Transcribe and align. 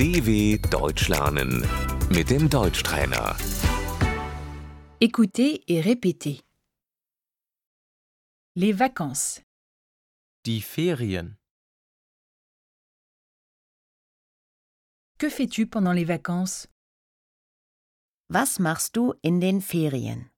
DW 0.00 0.56
Deutsch 0.70 1.08
lernen 1.10 1.60
mit 2.08 2.30
dem 2.30 2.48
Deutschtrainer. 2.48 3.36
Écoutez 4.98 5.62
et 5.68 5.82
répétez. 5.82 6.40
Les 8.56 8.72
vacances. 8.72 9.42
Die 10.46 10.62
Ferien. 10.62 11.36
Que 15.18 15.28
fais-tu 15.28 15.66
pendant 15.66 15.92
les 15.92 16.06
vacances? 16.06 16.66
Was 18.30 18.58
machst 18.58 18.94
du 18.94 19.12
in 19.22 19.38
den 19.38 19.60
Ferien? 19.60 20.30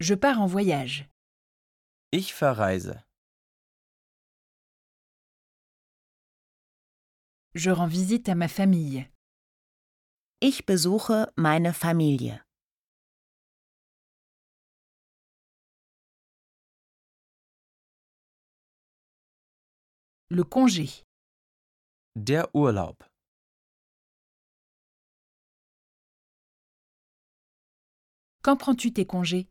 Je 0.00 0.14
pars 0.14 0.40
en 0.40 0.46
voyage. 0.46 1.06
Ich 2.10 2.32
verreise. 2.32 3.04
Je 7.54 7.70
rends 7.70 7.86
visite 7.86 8.30
à 8.30 8.34
ma 8.34 8.48
famille. 8.48 9.06
Ich 10.40 10.64
besuche 10.64 11.26
meine 11.36 11.74
Familie. 11.74 12.42
Le 20.30 20.44
congé. 20.44 21.04
Der 22.16 22.48
Urlaub. 22.54 23.04
Quand 28.42 28.56
prends-tu 28.56 28.94
tes 28.94 29.04
congés? 29.04 29.46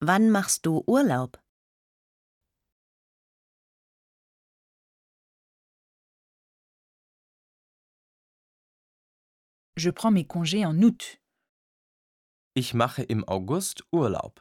Wann 0.00 0.30
machst 0.30 0.66
du 0.66 0.82
Urlaub? 0.86 1.38
Je 9.76 9.90
prends 9.90 10.10
mes 10.10 10.26
congés 10.26 10.66
en 10.66 10.82
août. 10.82 11.18
Ich 12.54 12.74
mache 12.74 13.04
im 13.08 13.24
August 13.26 13.84
Urlaub. 13.90 14.40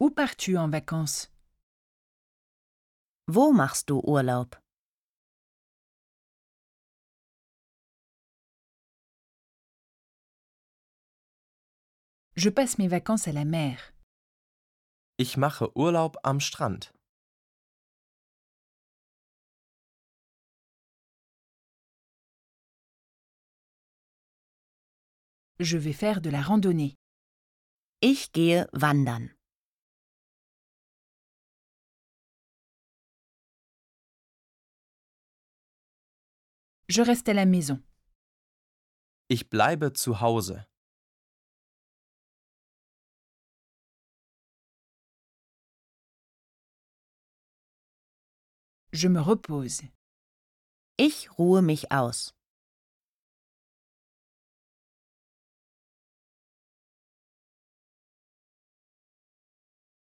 Où 0.00 0.10
pars-tu 0.10 0.56
en 0.56 0.68
vacances 0.68 1.30
Wo 3.28 3.52
machst 3.52 3.88
du 3.88 4.00
Urlaub? 4.04 4.63
Je 12.36 12.50
passe 12.50 12.78
mes 12.78 12.88
vacances 12.88 13.28
à 13.28 13.32
la 13.32 13.44
mer. 13.44 13.92
Ich 15.18 15.36
mache 15.36 15.62
Urlaub 15.76 16.16
am 16.24 16.40
Strand. 16.40 16.90
Je 25.60 25.78
vais 25.78 25.92
faire 25.92 26.20
de 26.20 26.28
la 26.30 26.42
randonnée. 26.42 26.96
Ich 28.00 28.32
gehe 28.32 28.66
wandern. 28.72 29.30
Je 36.88 37.00
reste 37.00 37.28
à 37.28 37.34
la 37.34 37.46
maison. 37.46 37.80
Ich 39.28 39.48
bleibe 39.48 39.92
zu 39.92 40.20
Hause. 40.20 40.66
Je 48.96 49.08
me 49.08 49.20
repose. 49.20 49.82
Ich 50.98 51.28
ruhe 51.36 51.62
mich 51.62 51.90
aus. 51.90 52.32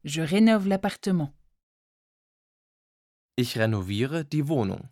Je 0.03 0.23
rénove 0.23 0.67
l'appartement. 0.67 1.33
Ich 3.37 3.57
renoviere 3.57 4.25
die 4.25 4.49
Wohnung. 4.49 4.91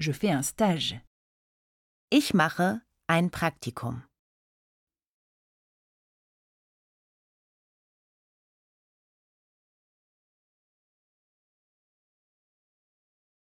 Je 0.00 0.12
fais 0.12 0.32
un 0.32 0.42
stage. 0.42 1.00
Ich 2.10 2.34
mache 2.34 2.82
ein 3.06 3.30
Praktikum. 3.30 4.07